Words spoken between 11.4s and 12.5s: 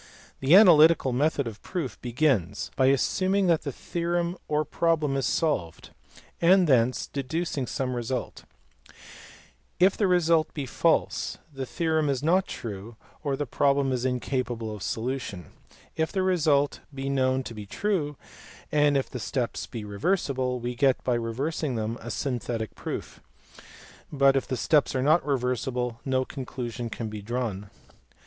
the theorem is not